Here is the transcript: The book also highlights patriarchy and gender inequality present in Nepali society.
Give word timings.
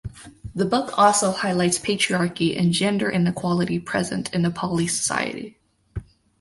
The 0.55 0.65
book 0.65 0.97
also 0.97 1.31
highlights 1.31 1.77
patriarchy 1.77 2.57
and 2.59 2.73
gender 2.73 3.07
inequality 3.11 3.77
present 3.77 4.33
in 4.33 4.41
Nepali 4.43 4.89
society. 4.89 5.59